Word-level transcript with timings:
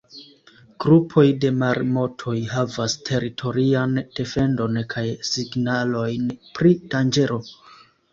Grupoj 0.83 1.25
de 1.41 1.49
marmotoj 1.63 2.33
havas 2.53 2.95
teritorian 3.09 3.93
defendon 4.21 4.79
kaj 4.95 5.03
signalojn 5.29 6.25
pri 6.57 6.73
danĝero. 6.95 7.39